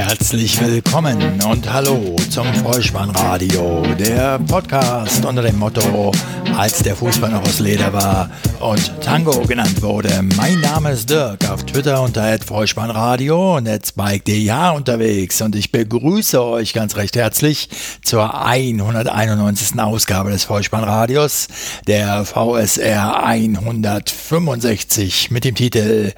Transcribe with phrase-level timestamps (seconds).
[0.00, 6.12] Herzlich willkommen und hallo zum Vollspannradio, der Podcast unter dem Motto,
[6.56, 8.30] als der Fußball noch aus Leder war
[8.60, 10.22] und Tango genannt wurde.
[10.36, 16.74] Mein Name ist Dirk, auf Twitter unter Vollspannradio und @spike.dh unterwegs und ich begrüße euch
[16.74, 17.68] ganz recht herzlich
[18.00, 19.80] zur 191.
[19.80, 21.48] Ausgabe des Vollspannradios,
[21.88, 26.12] der VSR 165 mit dem Titel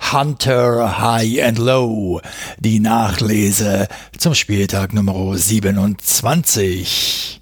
[0.00, 2.20] Hunter High and Low,
[2.58, 3.86] die Nachlese
[4.18, 7.40] zum Spieltag Nummer 27.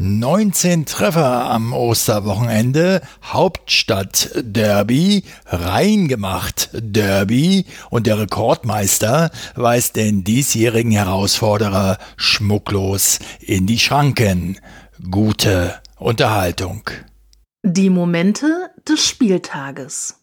[0.00, 11.98] 19 Treffer am Osterwochenende, Hauptstadt Derby, Reingemacht Derby und der Rekordmeister weist den diesjährigen Herausforderer
[12.16, 14.60] schmucklos in die Schranken.
[15.10, 16.82] Gute Unterhaltung.
[17.64, 20.14] Die Momente des Spieltages.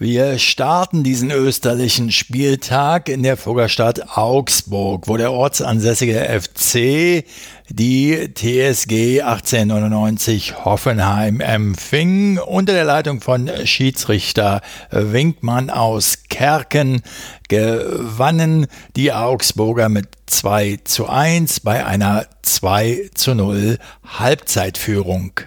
[0.00, 7.24] Wir starten diesen österlichen Spieltag in der Fuggerstadt Augsburg, wo der ortsansässige FC
[7.68, 14.60] die TSG 1899 Hoffenheim empfing unter der Leitung von Schiedsrichter
[14.92, 17.02] Winkmann aus Kerken
[17.48, 25.40] gewannen die Augsburger mit 2 zu 1 bei einer 2 zu 0 Halbzeitführung.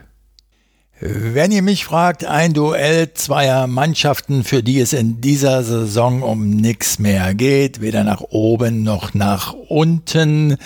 [1.03, 6.52] Wenn ihr mich fragt, ein Duell zweier Mannschaften, für die es in dieser Saison um
[6.52, 10.57] nichts mehr geht, weder nach oben noch nach unten.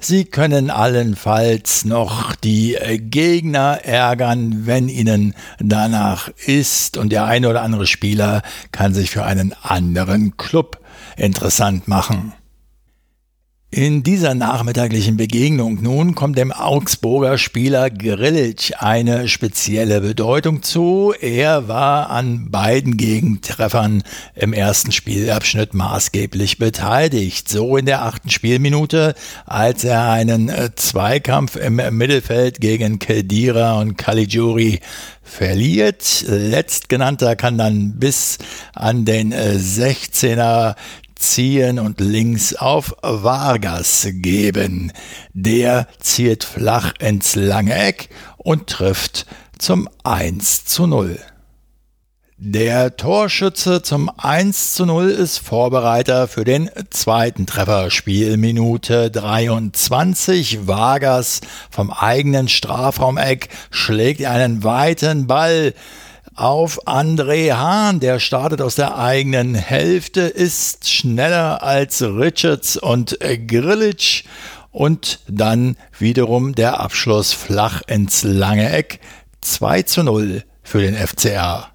[0.00, 7.62] Sie können allenfalls noch die Gegner ärgern, wenn ihnen danach ist und der eine oder
[7.62, 10.80] andere Spieler kann sich für einen anderen Club
[11.16, 12.32] interessant machen.
[13.76, 21.12] In dieser nachmittaglichen Begegnung nun kommt dem Augsburger Spieler Grillitsch eine spezielle Bedeutung zu.
[21.20, 24.04] Er war an beiden Gegentreffern
[24.36, 27.48] im ersten Spielabschnitt maßgeblich beteiligt.
[27.48, 34.78] So in der achten Spielminute, als er einen Zweikampf im Mittelfeld gegen Kedira und Caligiuri
[35.24, 36.24] verliert.
[36.28, 38.38] Letztgenannter kann dann bis
[38.72, 40.76] an den 16er
[41.16, 44.92] ziehen und links auf Vargas geben.
[45.32, 49.26] Der zielt flach ins lange Eck und trifft
[49.58, 51.18] zum 1 zu 0.
[52.36, 57.92] Der Torschütze zum 1 zu 0 ist Vorbereiter für den zweiten Treffer.
[57.92, 60.66] Spielminute 23.
[60.66, 65.74] Vargas vom eigenen Strafraumeck schlägt einen weiten Ball
[66.34, 68.00] auf André Hahn.
[68.00, 74.24] Der startet aus der eigenen Hälfte, ist schneller als Richards und Grillitsch
[74.70, 79.00] und dann wiederum der Abschluss flach ins lange Eck.
[79.40, 81.73] 2 zu 0 für den FCA.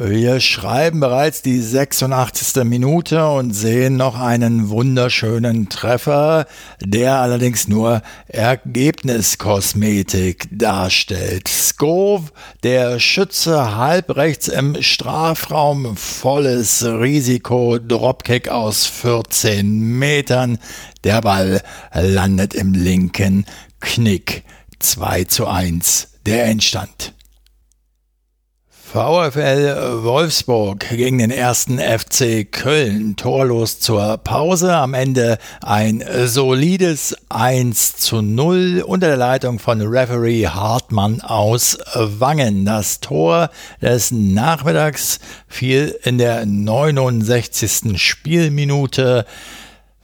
[0.00, 2.62] Wir schreiben bereits die 86.
[2.62, 6.46] Minute und sehen noch einen wunderschönen Treffer,
[6.80, 11.48] der allerdings nur Ergebniskosmetik darstellt.
[11.48, 12.32] Skov,
[12.62, 20.60] der Schütze halb rechts im Strafraum, volles Risiko, Dropkick aus 14 Metern.
[21.02, 21.60] Der Ball
[21.92, 23.46] landet im linken
[23.80, 24.44] Knick.
[24.78, 27.17] 2 zu 1 der Endstand.
[28.90, 34.74] VfL Wolfsburg gegen den ersten FC Köln torlos zur Pause.
[34.74, 42.64] Am Ende ein solides 1 zu 0 unter der Leitung von Referee Hartmann aus Wangen.
[42.64, 43.50] Das Tor
[43.82, 48.00] des Nachmittags fiel in der 69.
[48.00, 49.26] Spielminute.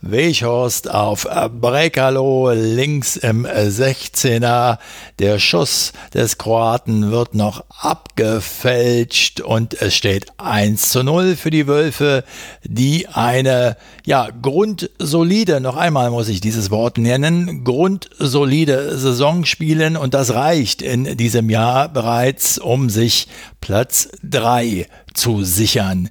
[0.07, 1.27] Weichhorst auf
[1.61, 4.79] Brekalo links im 16er.
[5.19, 11.67] Der Schuss des Kroaten wird noch abgefälscht und es steht 1 zu 0 für die
[11.67, 12.25] Wölfe,
[12.65, 20.13] die eine, ja, grundsolide, noch einmal muss ich dieses Wort nennen, grundsolide Saison spielen und
[20.13, 23.27] das reicht in diesem Jahr bereits, um sich
[23.63, 26.11] Platz 3 zu sichern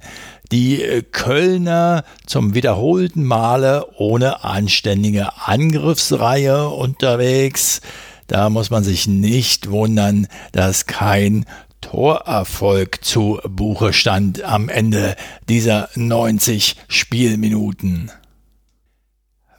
[0.52, 7.80] die äh, Kölner zum wiederholten Male ohne anständige Angriffsreihe unterwegs.
[8.26, 11.44] Da muss man sich nicht wundern, dass kein
[11.80, 15.16] Torerfolg zu Buche stand am Ende
[15.48, 18.10] dieser 90 Spielminuten.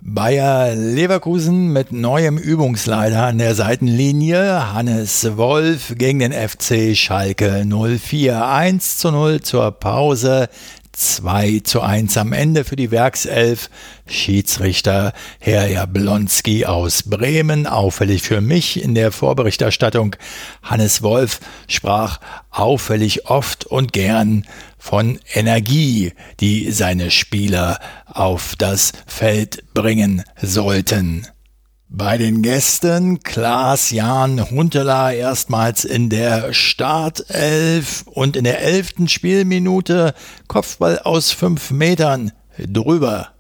[0.08, 4.72] Bayer Leverkusen mit neuem Übungsleiter an der Seitenlinie.
[4.72, 8.48] Hannes Wolf gegen den FC Schalke 04.
[8.48, 10.48] 1 zu 0 zur Pause.
[10.96, 13.70] 2 zu 1 am Ende für die Werkself.
[14.08, 17.68] Schiedsrichter Herr Jablonski aus Bremen.
[17.68, 20.16] Auffällig für mich in der Vorberichterstattung.
[20.64, 22.20] Hannes Wolf sprach
[22.50, 24.46] auffällig oft und gern
[24.78, 31.28] von Energie, die seine Spieler auf das Feld bringen sollten.
[31.98, 40.14] Bei den Gästen Klaas-Jan Huntela erstmals in der Startelf und in der elften Spielminute
[40.50, 43.35] Kopfball aus fünf Metern drüber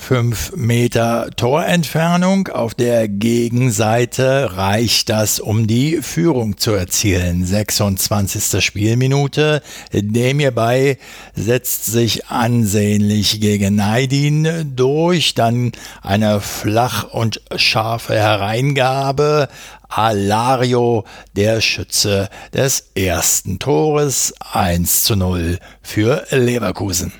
[0.00, 2.48] 5 Meter Torentfernung.
[2.48, 7.44] Auf der Gegenseite reicht das, um die Führung zu erzielen.
[7.44, 8.64] 26.
[8.64, 9.60] Spielminute.
[9.92, 10.96] Demirbay
[11.34, 15.34] setzt sich ansehnlich gegen Neidin durch.
[15.34, 19.48] Dann eine flach und scharfe Hereingabe.
[19.88, 21.04] Alario,
[21.36, 24.32] der Schütze des ersten Tores.
[24.52, 27.12] 1 zu 0 für Leverkusen.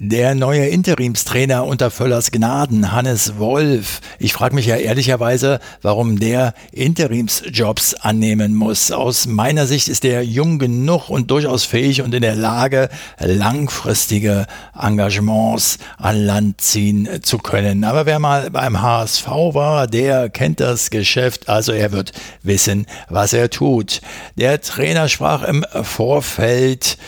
[0.00, 4.00] Der neue Interimstrainer unter Völlers Gnaden, Hannes Wolf.
[4.18, 8.90] Ich frage mich ja ehrlicherweise, warum der Interimsjobs annehmen muss.
[8.90, 12.88] Aus meiner Sicht ist er jung genug und durchaus fähig und in der Lage,
[13.20, 17.84] langfristige Engagements an Land ziehen zu können.
[17.84, 22.10] Aber wer mal beim HSV war, der kennt das Geschäft, also er wird
[22.42, 24.00] wissen, was er tut.
[24.34, 26.98] Der Trainer sprach im Vorfeld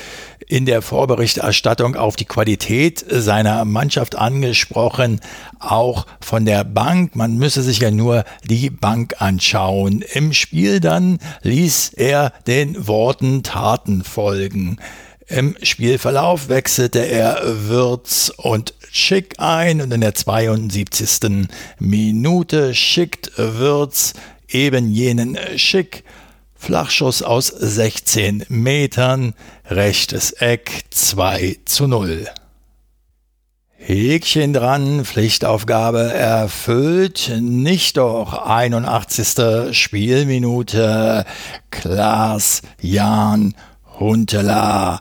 [0.48, 5.20] in der Vorberichterstattung auf die Qualität seiner Mannschaft angesprochen,
[5.58, 7.16] auch von der Bank.
[7.16, 10.02] Man müsse sich ja nur die Bank anschauen.
[10.12, 14.78] Im Spiel dann ließ er den Worten Taten folgen.
[15.28, 21.48] Im Spielverlauf wechselte er Würz und Schick ein und in der 72.
[21.80, 24.14] Minute schickt Würz
[24.48, 26.04] eben jenen Schick
[26.66, 29.34] Flachschuss aus 16 Metern,
[29.70, 32.26] rechtes Eck 2 zu 0.
[33.76, 39.76] Häkchen dran, Pflichtaufgabe erfüllt, nicht doch 81.
[39.76, 41.24] Spielminute,
[41.70, 43.54] Klaas Jan
[44.00, 44.98] Huntela.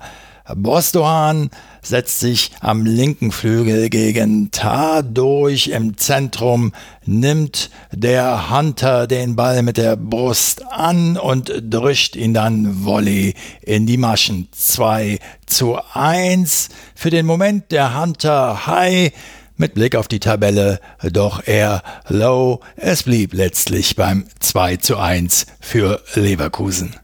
[0.54, 1.50] Bostoan
[1.86, 5.68] setzt sich am linken Flügel gegen Tar durch.
[5.68, 6.74] Im Zentrum
[7.06, 13.86] nimmt der Hunter den Ball mit der Brust an und drückt ihn dann Volley in
[13.86, 14.48] die Maschen.
[14.52, 16.70] 2 zu 1.
[16.96, 19.12] Für den Moment der Hunter High
[19.58, 22.60] mit Blick auf die Tabelle doch eher low.
[22.76, 26.96] Es blieb letztlich beim 2 zu 1 für Leverkusen.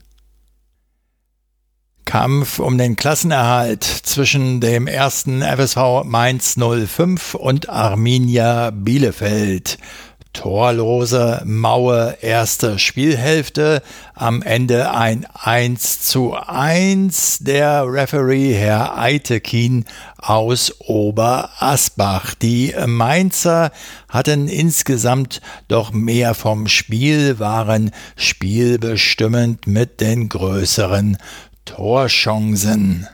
[2.12, 9.78] Kampf um den Klassenerhalt zwischen dem ersten FSV Mainz 05 und Arminia Bielefeld.
[10.34, 13.81] Torlose Maue erste Spielhälfte,
[14.13, 17.40] am Ende ein 1 zu 1.
[17.44, 19.86] Der Referee Herr Eitekin
[20.18, 22.36] aus Oberasbach.
[22.36, 23.72] Die Mainzer
[24.10, 31.18] hatten insgesamt doch mehr vom Spiel, waren spielbestimmend mit den größeren
[31.66, 33.08] Torchancen.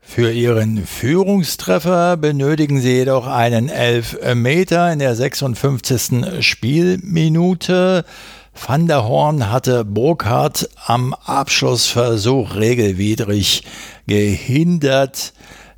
[0.00, 6.44] Für ihren Führungstreffer benötigen sie jedoch einen Elfmeter in der 56.
[6.44, 8.04] Spielminute.
[8.52, 13.64] Van der Horn hatte Burkhardt am Abschlussversuch regelwidrig
[14.06, 15.32] gehindert.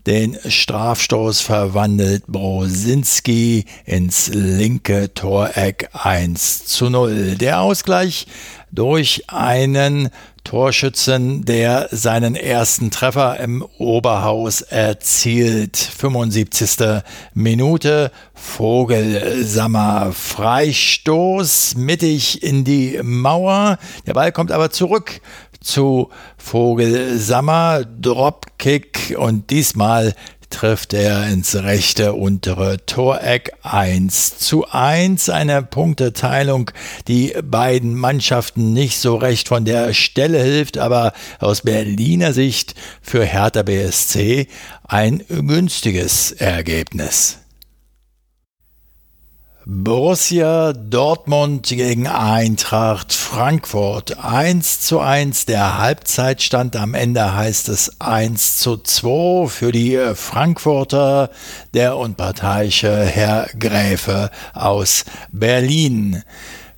[0.06, 7.36] Den Strafstoß verwandelt Brosinski ins linke Toreck 1 zu 0.
[7.36, 8.26] Der Ausgleich
[8.70, 10.10] durch einen
[10.44, 15.76] Torschützen, der seinen ersten Treffer im Oberhaus erzielt.
[15.76, 17.02] 75.
[17.32, 18.12] Minute.
[18.34, 23.78] Vogelsammer Freistoß mittig in die Mauer.
[24.06, 25.20] Der Ball kommt aber zurück
[25.60, 27.84] zu Vogelsammer.
[27.84, 30.14] Dropkick und diesmal
[30.54, 35.28] trifft er ins rechte untere Toreck 1 zu 1.
[35.28, 36.70] Eine Punkteteilung,
[37.08, 43.24] die beiden Mannschaften nicht so recht von der Stelle hilft, aber aus Berliner Sicht für
[43.24, 44.46] Hertha BSC
[44.84, 47.43] ein günstiges Ergebnis.
[49.66, 55.46] Borussia Dortmund gegen Eintracht Frankfurt 1 zu 1.
[55.46, 61.30] Der Halbzeitstand am Ende heißt es 1 zu 2 für die Frankfurter,
[61.72, 66.22] der unparteiische Herr Gräfe aus Berlin.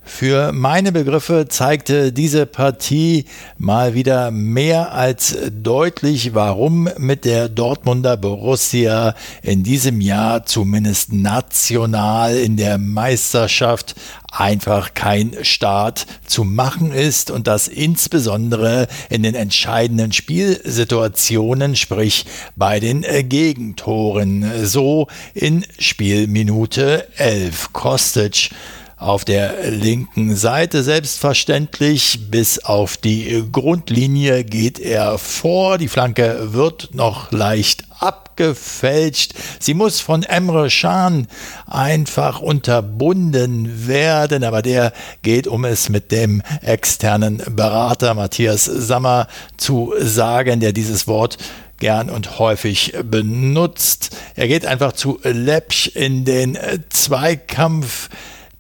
[0.08, 3.25] Für meine Begriffe zeigte diese Partie
[3.58, 12.36] mal wieder mehr als deutlich, warum mit der Dortmunder Borussia in diesem Jahr zumindest national
[12.36, 13.96] in der Meisterschaft
[14.30, 22.78] einfach kein Start zu machen ist und das insbesondere in den entscheidenden Spielsituationen, sprich bei
[22.78, 27.72] den Gegentoren, so in Spielminute 11.
[27.72, 28.50] Kostic
[28.96, 32.30] auf der linken Seite selbstverständlich.
[32.30, 35.78] Bis auf die Grundlinie geht er vor.
[35.78, 39.34] Die Flanke wird noch leicht abgefälscht.
[39.58, 41.26] Sie muss von Emre Can
[41.66, 49.94] einfach unterbunden werden, aber der geht, um es mit dem externen Berater Matthias Sammer zu
[49.98, 51.36] sagen, der dieses Wort
[51.78, 54.16] gern und häufig benutzt.
[54.34, 58.08] Er geht einfach zu Lepsch in den Zweikampf.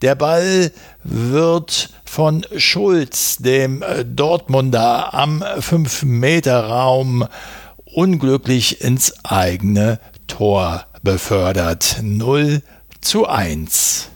[0.02, 0.72] Der Ball
[1.04, 7.26] wird von Schulz, dem Dortmunder, am 5-Meter-Raum
[7.84, 12.00] unglücklich ins eigene Tor befördert.
[12.02, 12.62] 0
[13.00, 14.10] zu 1.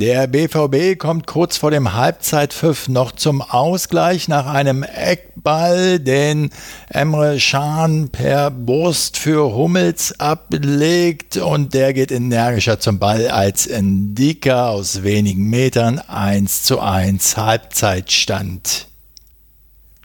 [0.00, 6.50] Der BVB kommt kurz vor dem Halbzeitpfiff noch zum Ausgleich nach einem Eckball, den
[6.88, 14.68] Emre Can per Brust für Hummels ablegt und der geht energischer zum Ball als Ndika
[14.68, 18.86] aus wenigen Metern 1 zu 1 Halbzeitstand.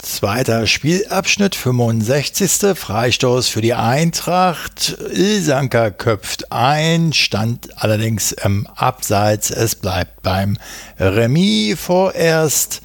[0.03, 2.77] Zweiter Spielabschnitt, 65.
[2.77, 4.97] Freistoß für die Eintracht.
[5.13, 9.49] Ilsanker köpft ein, stand allerdings im Abseits.
[9.49, 10.57] Es bleibt beim
[10.99, 12.81] Remis vorerst.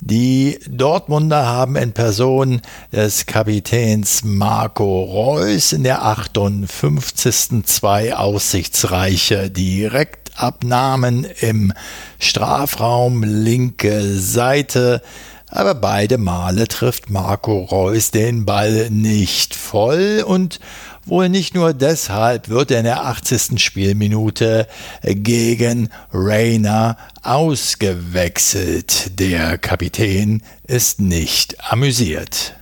[0.00, 7.62] Die Dortmunder haben in Person des Kapitäns Marco Reus in der 58.
[7.66, 11.74] zwei aussichtsreiche Direktabnahmen im
[12.18, 15.02] Strafraum linke Seite
[15.54, 20.58] aber beide Male trifft Marco Reus den Ball nicht voll und
[21.06, 23.62] wohl nicht nur deshalb wird er in der 80.
[23.62, 24.66] Spielminute
[25.04, 29.18] gegen Rainer ausgewechselt.
[29.20, 32.54] Der Kapitän ist nicht amüsiert.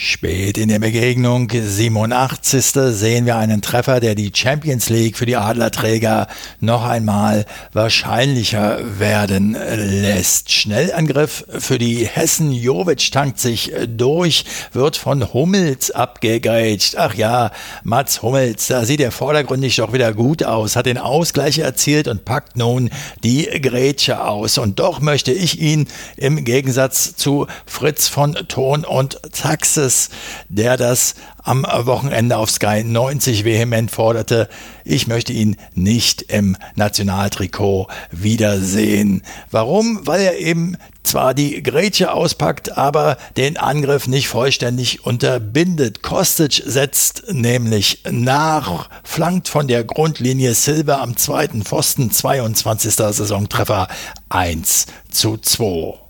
[0.00, 2.66] Spät in der Begegnung, 87.
[2.94, 6.28] sehen wir einen Treffer, der die Champions League für die Adlerträger
[6.60, 10.52] noch einmal wahrscheinlicher werden lässt.
[10.52, 12.52] Schnellangriff für die Hessen.
[12.52, 16.94] Jovic tankt sich durch, wird von Hummels abgegrätscht.
[16.96, 17.50] Ach ja,
[17.82, 22.24] Mats Hummels, da sieht er vordergründig doch wieder gut aus, hat den Ausgleich erzielt und
[22.24, 22.90] packt nun
[23.24, 24.58] die Grätsche aus.
[24.58, 30.10] Und doch möchte ich ihn im Gegensatz zu Fritz von Ton und Taxis Gottes,
[30.50, 34.48] der das am Wochenende auf Sky 90 vehement forderte,
[34.84, 39.22] ich möchte ihn nicht im Nationaltrikot wiedersehen.
[39.50, 40.06] Warum?
[40.06, 46.02] Weil er eben zwar die Grätsche auspackt, aber den Angriff nicht vollständig unterbindet.
[46.02, 52.92] Kostic setzt nämlich nach, flankt von der Grundlinie Silber am zweiten Pfosten, 22.
[52.92, 53.88] Saisontreffer
[54.28, 56.07] 1 zu 2.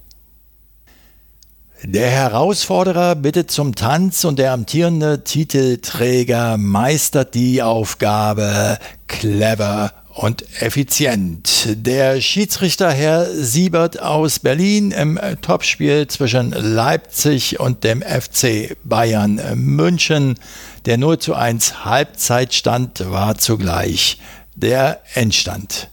[1.85, 11.68] Der Herausforderer bittet zum Tanz und der amtierende Titelträger meistert die Aufgabe clever und effizient.
[11.87, 20.35] Der Schiedsrichter Herr Siebert aus Berlin im Topspiel zwischen Leipzig und dem FC Bayern München.
[20.85, 24.18] Der 0 zu 1 Halbzeitstand war zugleich
[24.56, 25.90] der Endstand.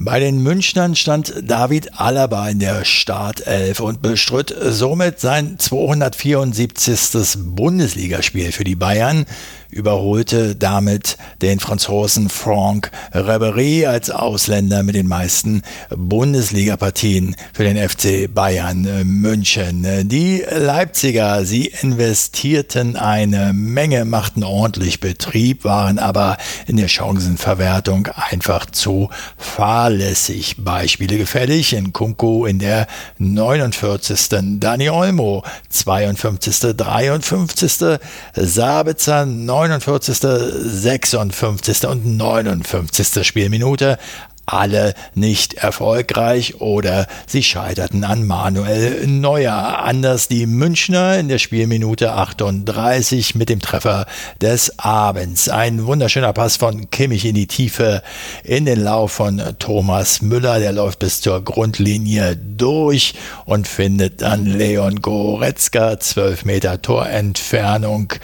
[0.00, 7.38] Bei den Münchnern stand David Alaba in der Startelf und bestritt somit sein 274.
[7.38, 9.26] Bundesligaspiel für die Bayern
[9.70, 18.32] überholte damit den Franzosen Franck Ribéry als Ausländer mit den meisten Bundesliga-Partien für den FC
[18.32, 20.08] Bayern München.
[20.08, 28.66] Die Leipziger, sie investierten eine Menge, machten ordentlich Betrieb, waren aber in der Chancenverwertung einfach
[28.66, 30.56] zu fahrlässig.
[30.58, 32.86] Beispiele gefällig in Kunku in der
[33.18, 34.28] 49.
[34.60, 36.76] Dani Olmo 52.
[36.76, 37.98] 53.
[38.34, 39.26] Sabitzer
[39.58, 41.86] 49., 56.
[41.86, 43.26] und 59.
[43.26, 43.98] Spielminute
[44.46, 49.80] alle nicht erfolgreich oder sie scheiterten an Manuel Neuer.
[49.82, 54.06] Anders die Münchner in der Spielminute 38 mit dem Treffer
[54.40, 55.48] des Abends.
[55.48, 58.02] Ein wunderschöner Pass von Kimmich in die Tiefe
[58.44, 60.60] in den Lauf von Thomas Müller.
[60.60, 68.14] Der läuft bis zur Grundlinie durch und findet dann Leon Goretzka 12 Meter Torentfernung.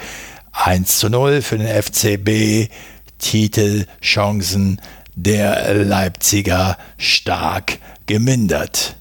[0.63, 2.71] 1 zu 0 für den FCB.
[3.19, 4.81] Titelchancen
[5.15, 8.95] der Leipziger stark gemindert.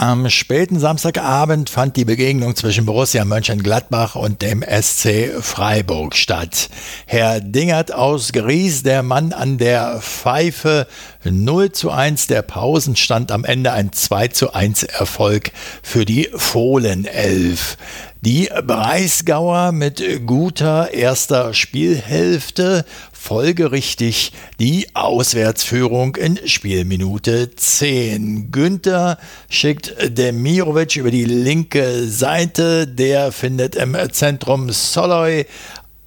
[0.00, 6.70] Am späten Samstagabend fand die Begegnung zwischen Borussia Mönchengladbach und dem SC Freiburg statt.
[7.06, 10.86] Herr Dingert aus Gries, der Mann an der Pfeife,
[11.24, 15.50] 0 zu 1 der Pausenstand am Ende ein 2 zu 1 Erfolg
[15.82, 17.76] für die Fohlenelf.
[18.20, 28.50] Die Breisgauer mit guter erster Spielhälfte folgerichtig die Auswärtsführung in Spielminute 10.
[28.50, 35.46] Günther schickt Demirovic über die linke Seite, der findet im Zentrum Soloy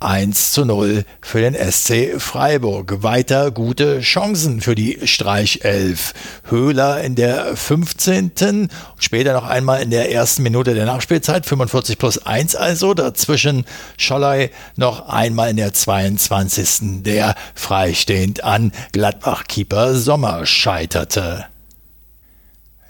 [0.01, 3.03] 1 zu 0 für den SC Freiburg.
[3.03, 6.13] Weiter gute Chancen für die Streichelf.
[6.49, 8.31] Höhler in der 15.
[8.41, 12.93] und später noch einmal in der ersten Minute der Nachspielzeit, 45 plus 1 also.
[12.93, 13.65] Dazwischen
[13.97, 17.03] Scholley noch einmal in der 22.
[17.03, 21.45] der freistehend an Gladbach-Keeper Sommer scheiterte.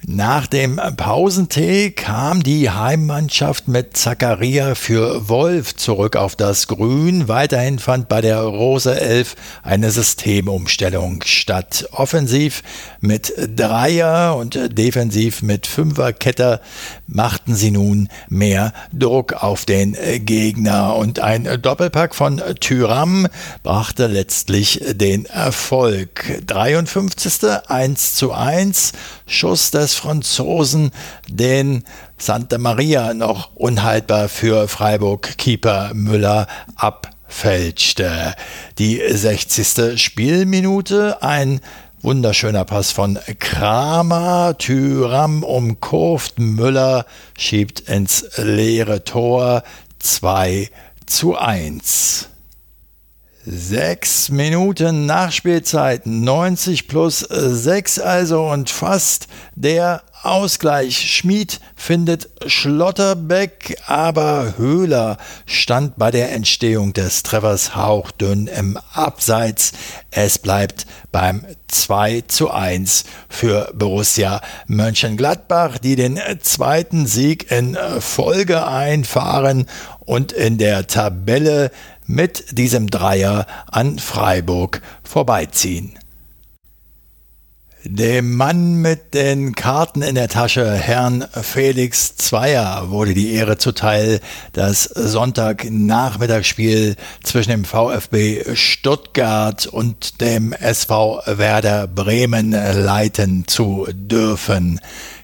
[0.08, 7.28] Nach dem Pausentee kam die Heimmannschaft mit Zakaria für Wolf zurück auf das Grün.
[7.28, 11.88] Weiterhin fand bei der Rose 11 eine Systemumstellung statt.
[11.92, 12.64] Offensiv
[13.00, 16.62] mit Dreier und defensiv mit Fünferkette
[17.06, 23.28] machten sie nun mehr Druck auf den Gegner und ein Doppelpack von Tyram
[23.62, 26.42] brachte letztlich den Erfolg.
[26.48, 27.68] 53.
[27.68, 28.94] 1 zu 1
[29.28, 30.92] Schuss des Franzosen,
[31.28, 31.84] den
[32.18, 38.36] Santa Maria noch unhaltbar für Freiburg-Keeper Müller abfälschte.
[38.78, 40.02] Die 60.
[40.02, 41.62] Spielminute, ein
[42.04, 44.56] Wunderschöner Pass von Kramer.
[44.58, 46.40] Tyram umkurvt.
[46.40, 47.06] Müller
[47.38, 49.62] schiebt ins leere Tor.
[50.00, 50.72] 2
[51.06, 52.30] zu 1.
[53.44, 60.96] Sechs Minuten Nachspielzeit, 90 plus 6 also und fast der Ausgleich.
[61.12, 65.18] Schmid findet Schlotterbeck, aber Höhler
[65.48, 69.72] stand bei der Entstehung des Treffers hauchdünn im Abseits.
[70.12, 78.68] Es bleibt beim 2 zu 1 für Borussia Mönchengladbach, die den zweiten Sieg in Folge
[78.68, 79.66] einfahren
[80.02, 81.72] und in der Tabelle
[82.12, 85.98] mit diesem Dreier an Freiburg vorbeiziehen.
[87.84, 94.20] Dem Mann mit den Karten in der Tasche, Herrn Felix Zweier, wurde die Ehre zuteil,
[94.54, 104.80] das Sonntagnachmittagsspiel zwischen dem VfB Stuttgart und dem SV Werder Bremen leiten zu dürfen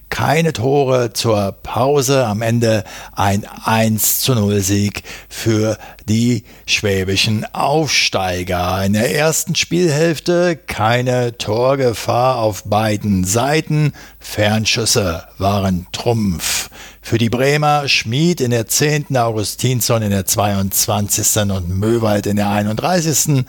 [0.09, 2.25] keine Tore zur Pause.
[2.25, 2.83] Am Ende
[3.15, 8.83] ein 1 zu 0 Sieg für die schwäbischen Aufsteiger.
[8.83, 13.93] In der ersten Spielhälfte keine Torgefahr auf beiden Seiten.
[14.19, 16.69] Fernschüsse waren Trumpf.
[17.01, 21.41] Für die Bremer Schmied in der 10., Augustinsson in der 22.
[21.51, 23.45] und Möwald in der 31.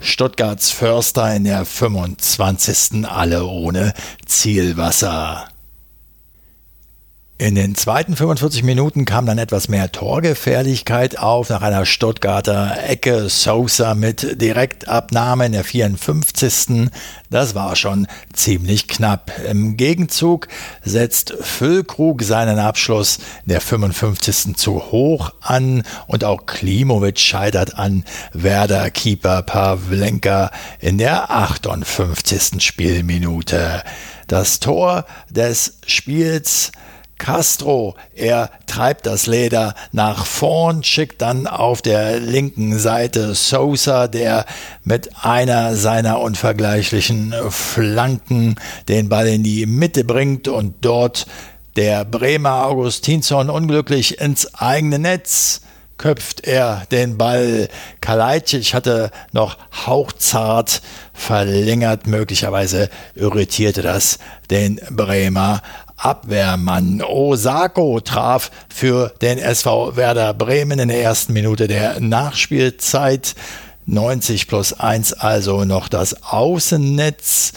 [0.00, 3.06] Stuttgarts Förster in der 25.
[3.06, 3.92] alle ohne
[4.24, 5.49] Zielwasser.
[7.40, 13.30] In den zweiten 45 Minuten kam dann etwas mehr Torgefährlichkeit auf nach einer Stuttgarter Ecke.
[13.30, 16.90] Sosa mit Direktabnahme in der 54.
[17.30, 19.32] Das war schon ziemlich knapp.
[19.48, 20.48] Im Gegenzug
[20.82, 24.54] setzt Füllkrug seinen Abschluss der 55.
[24.54, 32.62] zu hoch an und auch Klimovic scheitert an Werder-Keeper Pavlenka in der 58.
[32.62, 33.82] Spielminute.
[34.26, 36.70] Das Tor des Spiels
[37.20, 44.46] Castro, er treibt das Leder nach vorn, schickt dann auf der linken Seite Sosa, der
[44.84, 48.56] mit einer seiner unvergleichlichen Flanken
[48.88, 51.26] den Ball in die Mitte bringt und dort
[51.76, 55.60] der Bremer Augustinsson unglücklich ins eigene Netz
[55.98, 57.68] köpft er den Ball.
[58.00, 60.80] Kalajdzic hatte noch hauchzart
[61.12, 65.60] verlängert, möglicherweise irritierte das den Bremer
[66.00, 67.02] Abwehrmann.
[67.02, 73.34] Osako traf für den SV Werder Bremen in der ersten Minute der Nachspielzeit.
[73.86, 77.52] 90 plus 1 also noch das Außennetz.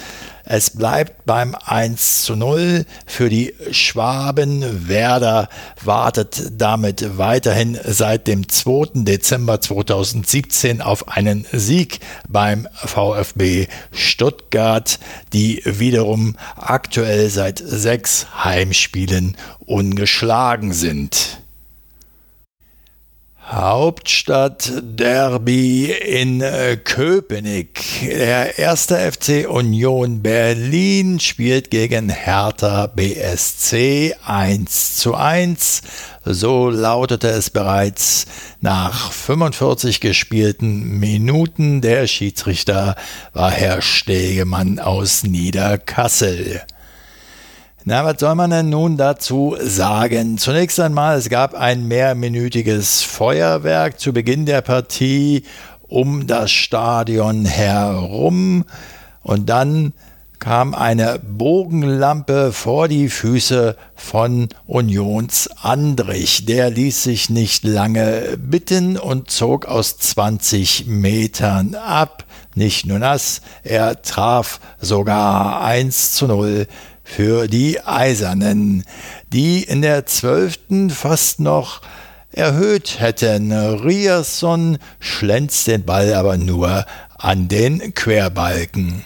[0.45, 4.89] Es bleibt beim 1 zu 0 für die Schwaben.
[4.89, 5.47] Werder
[5.81, 9.03] wartet damit weiterhin seit dem 2.
[9.03, 14.99] Dezember 2017 auf einen Sieg beim VfB Stuttgart,
[15.31, 21.42] die wiederum aktuell seit sechs Heimspielen ungeschlagen sind.
[23.45, 27.83] Hauptstadt Derby in äh, Köpenick.
[28.01, 35.81] Der erste FC Union Berlin spielt gegen Hertha BSC 1 zu 1.
[36.23, 38.25] So lautete es bereits
[38.61, 41.81] nach 45 gespielten Minuten.
[41.81, 42.95] Der Schiedsrichter
[43.33, 46.61] war Herr Stegemann aus Niederkassel.
[47.85, 50.37] Na, was soll man denn nun dazu sagen?
[50.37, 55.43] Zunächst einmal, es gab ein mehrminütiges Feuerwerk zu Beginn der Partie
[55.81, 58.63] um das Stadion herum
[59.21, 59.91] und dann
[60.39, 66.45] kam eine Bogenlampe vor die Füße von Unions Andrich.
[66.45, 72.23] Der ließ sich nicht lange bitten und zog aus 20 Metern ab.
[72.55, 76.67] Nicht nur das, er traf sogar 1 zu 0
[77.03, 78.83] für die Eisernen,
[79.27, 81.81] die in der zwölften fast noch
[82.31, 83.51] erhöht hätten.
[83.51, 86.85] Rierson schlänzt den Ball aber nur
[87.17, 89.03] an den Querbalken.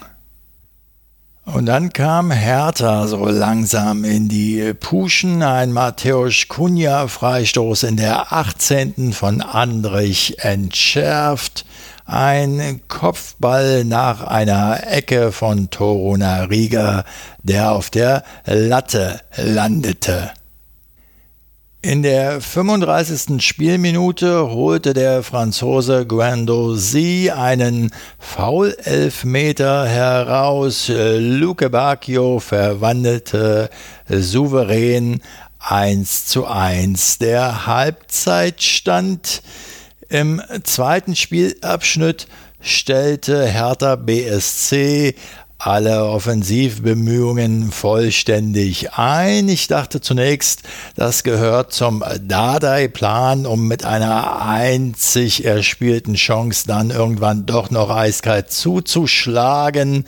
[1.45, 5.41] Und dann kam Hertha so langsam in die Puschen.
[5.41, 9.13] Ein Matthäus Kunja Freistoß in der 18.
[9.13, 11.65] von Andrich entschärft.
[12.10, 17.04] Ein Kopfball nach einer Ecke von Toruna Riga,
[17.43, 20.32] der auf der Latte landete.
[21.82, 23.46] In der 35.
[23.46, 30.89] Spielminute holte der Franzose Guendouzi einen Foulelfmeter heraus.
[30.89, 33.70] Luke Bacchio verwandelte
[34.08, 35.22] souverän
[35.60, 37.17] 1 zu 1.
[37.17, 39.41] Der Halbzeitstand
[40.10, 42.28] im zweiten Spielabschnitt
[42.62, 45.15] stellte Hertha BSC
[45.60, 49.50] alle Offensivbemühungen vollständig ein.
[49.50, 50.62] Ich dachte zunächst,
[50.96, 58.52] das gehört zum Dardai-Plan, um mit einer einzig erspielten Chance dann irgendwann doch noch eiskalt
[58.52, 60.06] zuzuschlagen.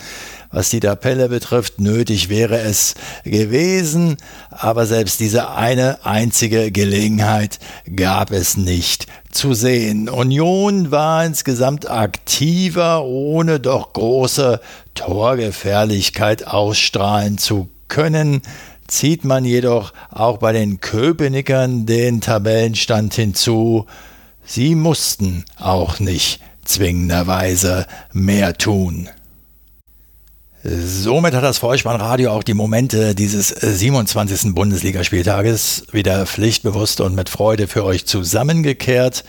[0.52, 4.18] Was die Tabelle betrifft, nötig wäre es gewesen,
[4.50, 7.60] aber selbst diese eine einzige Gelegenheit
[7.96, 10.10] gab es nicht zu sehen.
[10.10, 14.60] Union war insgesamt aktiver, ohne doch große
[14.96, 18.42] Torgefährlichkeit ausstrahlen zu können
[18.90, 23.86] zieht man jedoch auch bei den Köpenickern den Tabellenstand hinzu.
[24.44, 29.10] Sie mussten auch nicht zwingenderweise mehr tun.
[30.62, 34.54] Somit hat das Vollspannradio auch die Momente dieses 27.
[34.54, 39.24] Bundesligaspieltages wieder pflichtbewusst und mit Freude für euch zusammengekehrt.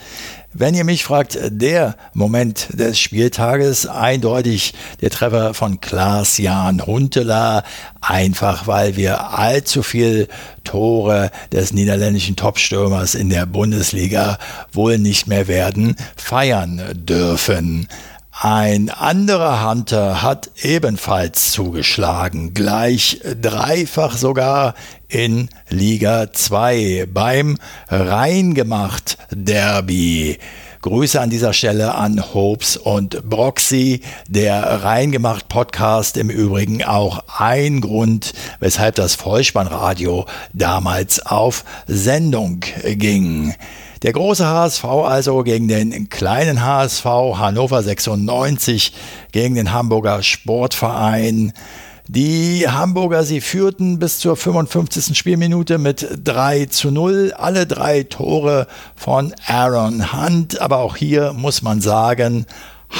[0.51, 7.63] Wenn ihr mich fragt, der Moment des Spieltages eindeutig der Treffer von Klaas-Jan Huntela,
[8.01, 10.27] einfach weil wir allzu viel
[10.65, 14.37] Tore des niederländischen Topstürmers in der Bundesliga
[14.73, 17.87] wohl nicht mehr werden feiern dürfen.
[18.43, 24.73] Ein anderer Hunter hat ebenfalls zugeschlagen, gleich dreifach sogar
[25.09, 30.39] in Liga 2 beim Reingemacht Derby.
[30.81, 37.79] Grüße an dieser Stelle an Hopes und Broxy, der Reingemacht Podcast im Übrigen auch ein
[37.79, 43.53] Grund, weshalb das Vollspannradio damals auf Sendung ging.
[44.03, 48.93] Der große HSV also gegen den kleinen HSV Hannover 96
[49.31, 51.53] gegen den Hamburger Sportverein.
[52.07, 55.15] Die Hamburger, sie führten bis zur 55.
[55.15, 57.33] Spielminute mit 3 zu 0.
[57.37, 60.59] Alle drei Tore von Aaron Hunt.
[60.59, 62.47] Aber auch hier muss man sagen,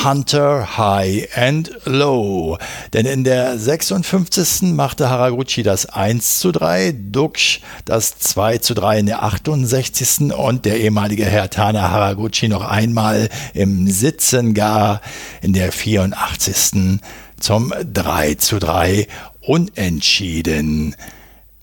[0.03, 2.57] Hunter High and Low.
[2.93, 4.73] Denn in der 56.
[4.73, 10.33] machte Haraguchi das 1 zu 3, Duksch das 2 zu 3 in der 68.
[10.33, 15.01] und der ehemalige Herr Tana Haraguchi noch einmal im Sitzen gar
[15.41, 16.99] in der 84.
[17.39, 19.07] zum 3 zu 3
[19.41, 20.95] unentschieden.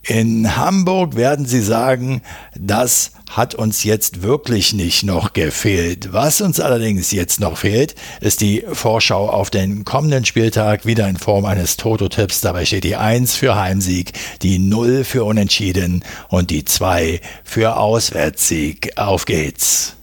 [0.09, 2.23] In Hamburg werden Sie sagen,
[2.59, 6.15] das hat uns jetzt wirklich nicht noch gefehlt.
[6.15, 11.19] Was uns allerdings jetzt noch fehlt, ist die Vorschau auf den kommenden Spieltag, wieder in
[11.19, 12.41] Form eines Toto-Tipps.
[12.41, 18.97] Dabei steht die 1 für Heimsieg, die 0 für Unentschieden und die 2 für Auswärtssieg.
[18.97, 19.95] Auf geht's.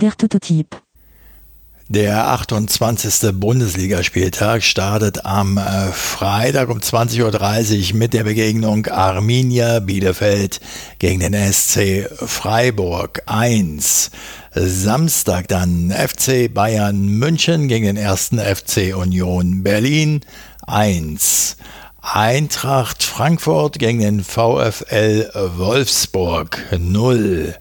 [0.00, 0.80] Der Toto-Tipp.
[1.88, 3.30] Der 28.
[3.34, 10.58] Bundesligaspieltag startet am äh, Freitag um 20.30 Uhr mit der Begegnung Arminia Bielefeld
[10.98, 14.10] gegen den SC Freiburg 1.
[14.52, 20.22] Samstag dann FC Bayern München gegen den ersten FC Union Berlin
[20.66, 21.56] 1.
[22.02, 27.54] Eintracht Frankfurt gegen den VfL Wolfsburg 0.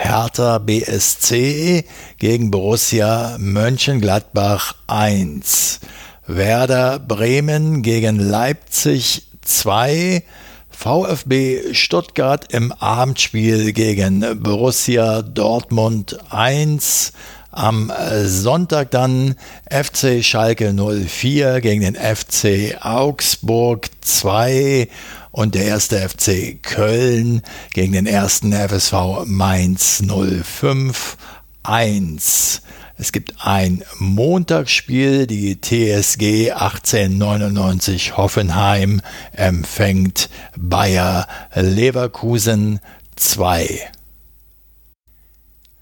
[0.00, 1.84] Hertha BSC
[2.18, 5.80] gegen Borussia Mönchengladbach 1.
[6.24, 10.22] Werder Bremen gegen Leipzig 2.
[10.70, 17.12] VfB Stuttgart im Abendspiel gegen Borussia Dortmund 1.
[17.50, 17.92] Am
[18.24, 19.34] Sonntag dann
[19.68, 24.88] FC Schalke 04 gegen den FC Augsburg 2
[25.30, 31.16] und der erste FC Köln gegen den ersten FSV Mainz 05
[31.62, 32.62] 1.
[32.96, 39.00] Es gibt ein Montagsspiel, die TSG 1899 Hoffenheim
[39.32, 42.80] empfängt Bayer Leverkusen
[43.14, 43.92] 2.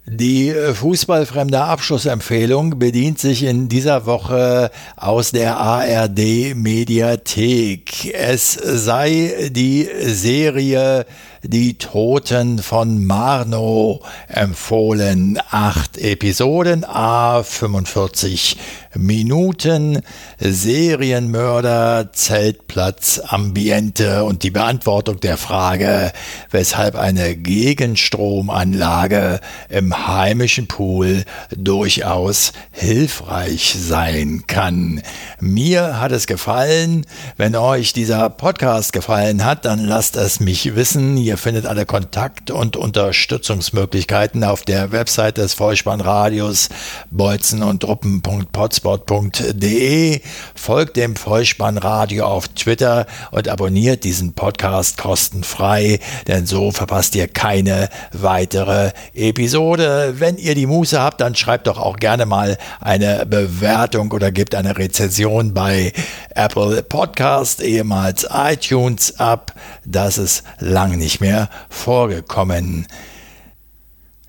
[0.09, 8.15] Die fußballfremde Abschlussempfehlung bedient sich in dieser Woche aus der ARD Mediathek.
[8.15, 11.07] Es sei die Serie
[11.49, 15.39] die Toten von Marno empfohlen.
[15.51, 18.57] Acht Episoden, a 45
[18.95, 20.01] Minuten,
[20.39, 26.13] Serienmörder, Zeltplatz, Ambiente und die Beantwortung der Frage,
[26.51, 35.03] weshalb eine Gegenstromanlage im heimischen Pool durchaus hilfreich sein kann.
[35.41, 37.07] Mir hat es gefallen.
[37.37, 41.17] Wenn euch dieser Podcast gefallen hat, dann lasst es mich wissen.
[41.17, 46.69] Ihr findet alle Kontakt- und Unterstützungsmöglichkeiten auf der Website des Vollspannradios
[47.11, 50.21] bolzen und truppen.potspot.de.
[50.55, 57.89] Folgt dem Vollspannradio auf Twitter und abonniert diesen Podcast kostenfrei, denn so verpasst ihr keine
[58.13, 60.15] weitere Episode.
[60.19, 64.55] Wenn ihr die Muße habt, dann schreibt doch auch gerne mal eine Bewertung oder gebt
[64.55, 65.93] eine Rezension bei
[66.35, 69.55] Apple Podcast, ehemals iTunes ab.
[69.85, 72.87] Das ist lang nicht mehr mehr vorgekommen.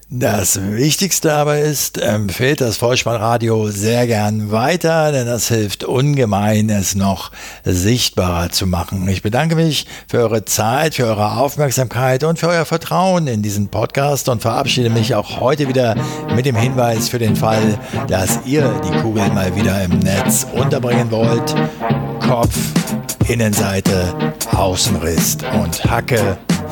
[0.10, 6.96] Das Wichtigste aber ist, empfiehlt das Vollspannradio sehr gern weiter, denn das hilft ungemein, es
[6.96, 7.34] noch
[7.66, 9.06] sichtbarer zu machen.
[9.10, 13.68] Ich bedanke mich für eure Zeit, für eure Aufmerksamkeit und für euer Vertrauen in diesen
[13.68, 15.96] Podcast und verabschiede mich auch heute wieder
[16.34, 21.12] mit dem Hinweis für den Fall, dass ihr die Kugel mal wieder im Netz unterbringen
[21.12, 21.54] wollt.
[22.22, 22.58] Kopf,
[23.28, 24.14] Innenseite,
[24.56, 26.38] Außenriss und Hacke